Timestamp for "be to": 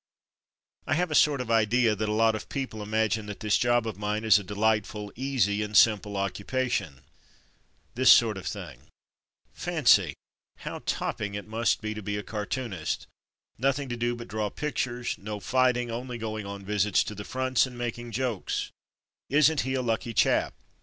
11.81-12.01